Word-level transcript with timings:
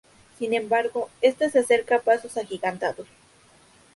Sin 0.39 0.55
embargo, 0.55 1.11
esta 1.21 1.47
se 1.51 1.59
acerca 1.59 1.97
a 1.97 2.01
pasos 2.01 2.35
agigantados. 2.35 3.07